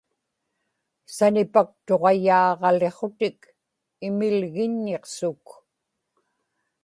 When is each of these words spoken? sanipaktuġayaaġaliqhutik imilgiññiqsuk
sanipaktuġayaaġaliqhutik 1.15 3.39
imilgiññiqsuk 4.07 5.45